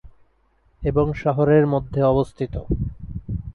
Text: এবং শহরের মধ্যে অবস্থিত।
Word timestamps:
এবং 0.81 1.05
শহরের 1.13 1.65
মধ্যে 1.67 1.99
অবস্থিত। 2.03 2.53